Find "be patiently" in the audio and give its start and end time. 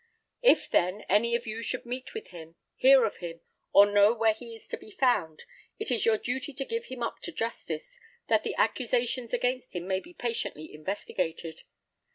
9.99-10.73